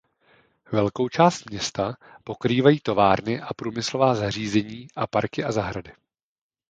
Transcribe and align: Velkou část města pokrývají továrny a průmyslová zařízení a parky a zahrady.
Velkou 0.71 1.09
část 1.09 1.49
města 1.49 1.97
pokrývají 2.23 2.79
továrny 2.79 3.41
a 3.41 3.53
průmyslová 3.53 4.15
zařízení 4.15 4.87
a 4.95 5.07
parky 5.07 5.43
a 5.43 5.51
zahrady. 5.51 5.91